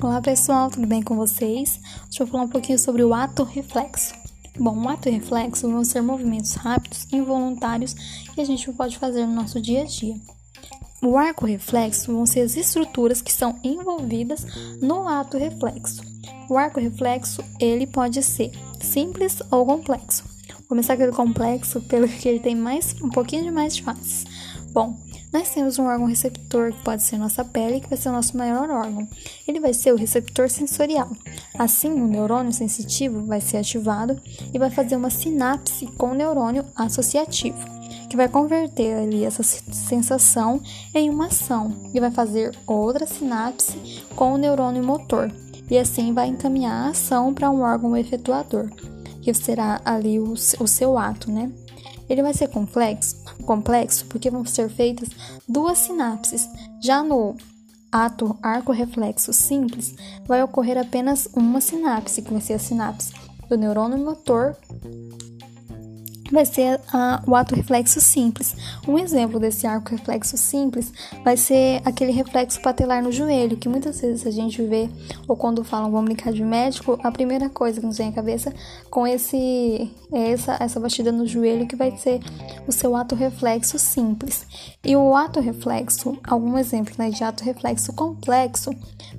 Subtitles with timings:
[0.00, 1.80] Olá pessoal, tudo bem com vocês?
[2.04, 4.14] Deixa eu falar um pouquinho sobre o ato reflexo.
[4.56, 7.94] Bom, o ato reflexo vão ser movimentos rápidos, involuntários
[8.32, 10.14] que a gente pode fazer no nosso dia a dia.
[11.02, 14.46] O arco reflexo vão ser as estruturas que são envolvidas
[14.80, 16.00] no ato reflexo.
[16.48, 20.22] O arco reflexo ele pode ser simples ou complexo.
[20.60, 24.24] Vou começar pelo complexo, pelo que ele tem mais um pouquinho de mais faces.
[24.70, 24.96] Bom,
[25.32, 28.36] nós temos um órgão receptor, que pode ser nossa pele, que vai ser o nosso
[28.36, 29.06] maior órgão.
[29.46, 31.10] Ele vai ser o receptor sensorial.
[31.58, 34.18] Assim, o neurônio sensitivo vai ser ativado
[34.52, 37.58] e vai fazer uma sinapse com o neurônio associativo,
[38.08, 40.62] que vai converter ali essa sensação
[40.94, 45.30] em uma ação e vai fazer outra sinapse com o neurônio motor.
[45.70, 48.70] E assim vai encaminhar a ação para um órgão efetuador,
[49.20, 51.52] que será ali o, o seu ato, né?
[52.08, 55.08] Ele vai ser complexo, complexo porque vão ser feitas
[55.46, 56.48] duas sinapses.
[56.80, 57.36] Já no
[57.90, 59.94] ato arco reflexo simples,
[60.26, 63.12] vai ocorrer apenas uma sinapse, que vai ser a sinapse
[63.48, 64.56] do neurônio motor
[66.30, 68.54] vai ser uh, o ato reflexo simples.
[68.86, 70.92] Um exemplo desse arco reflexo simples
[71.24, 74.88] vai ser aquele reflexo patelar no joelho, que muitas vezes a gente vê,
[75.26, 78.52] ou quando falam vamos brincar de médico, a primeira coisa que nos vem à cabeça
[78.90, 82.20] com esse essa, essa batida no joelho que vai ser
[82.66, 84.46] o seu ato reflexo simples.
[84.84, 88.70] E o ato reflexo, algum exemplo né, de ato reflexo complexo,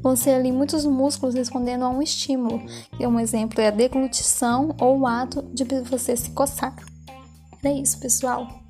[0.01, 2.61] vão ser ali muitos músculos respondendo a um estímulo.
[2.99, 6.75] E um exemplo é a deglutição ou o ato de você se coçar.
[7.63, 8.61] É isso, pessoal.